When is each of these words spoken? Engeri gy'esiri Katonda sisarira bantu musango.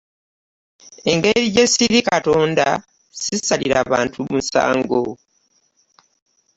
Engeri 1.11 1.41
gy'esiri 1.53 1.99
Katonda 2.09 2.67
sisarira 3.23 3.79
bantu 3.91 4.19
musango. 4.31 5.01